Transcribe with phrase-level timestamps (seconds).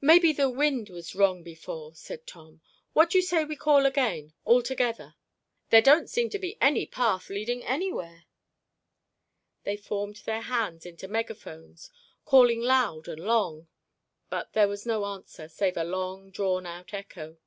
[0.00, 2.60] "Maybe the wind was wrong before," said Tom.
[2.92, 5.14] "What d'you say we call again—all together?
[5.68, 8.24] There don't seem to be any path leading anywhere."
[9.62, 11.88] They formed their hands into megaphones,
[12.24, 13.68] calling loud and long,
[14.28, 17.38] but there was no answer save a long drawn out echo.